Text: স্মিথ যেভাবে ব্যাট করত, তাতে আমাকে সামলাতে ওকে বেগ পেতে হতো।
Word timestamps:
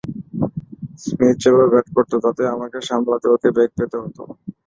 স্মিথ 1.03 1.35
যেভাবে 1.41 1.67
ব্যাট 1.73 1.87
করত, 1.95 2.11
তাতে 2.25 2.43
আমাকে 2.55 2.77
সামলাতে 2.89 3.27
ওকে 3.29 3.49
বেগ 3.57 3.69
পেতে 3.77 3.97
হতো। 4.03 4.23